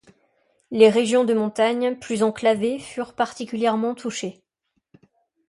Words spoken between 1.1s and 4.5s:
de montagne, plus enclavées furent particulièrement touchées.